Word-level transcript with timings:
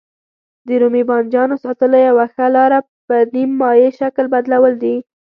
د 0.67 0.69
رومي 0.81 1.03
بانجانو 1.09 1.55
ساتلو 1.65 1.97
یوه 2.09 2.25
ښه 2.33 2.45
لاره 2.55 2.79
په 3.07 3.15
نیم 3.33 3.51
مایع 3.61 3.89
شکل 3.99 4.25
بدلول 4.33 4.73
دي. 4.83 4.95